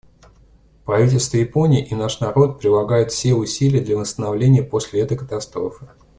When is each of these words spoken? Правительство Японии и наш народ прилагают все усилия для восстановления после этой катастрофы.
Правительство 0.83 1.37
Японии 1.37 1.85
и 1.85 1.93
наш 1.93 2.21
народ 2.21 2.59
прилагают 2.59 3.11
все 3.11 3.35
усилия 3.35 3.81
для 3.81 3.97
восстановления 3.97 4.63
после 4.63 5.01
этой 5.01 5.15
катастрофы. 5.15 5.89